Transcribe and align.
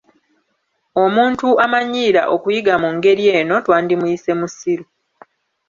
Omuntu 1.03 1.47
amanyiira 1.65 2.21
okuyiga 2.35 2.73
mu 2.83 2.89
ngeri 2.95 3.25
eno 3.39 3.55
twandimuyise 3.65 4.31
mussiru. 4.39 4.85